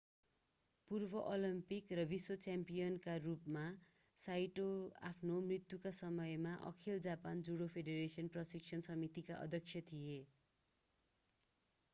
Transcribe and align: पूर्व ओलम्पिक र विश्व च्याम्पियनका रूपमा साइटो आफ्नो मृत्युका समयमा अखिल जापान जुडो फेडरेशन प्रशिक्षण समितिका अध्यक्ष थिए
पूर्व 0.87 1.11
ओलम्पिक 1.17 1.97
र 1.99 2.05
विश्व 2.11 2.37
च्याम्पियनका 2.45 3.17
रूपमा 3.25 3.65
साइटो 4.17 4.65
आफ्नो 5.11 5.37
मृत्युका 5.45 5.93
समयमा 5.99 6.55
अखिल 6.71 7.05
जापान 7.09 7.47
जुडो 7.51 7.69
फेडरेशन 7.77 8.35
प्रशिक्षण 8.37 8.87
समितिका 8.89 9.41
अध्यक्ष 9.45 9.87
थिए 9.87 10.19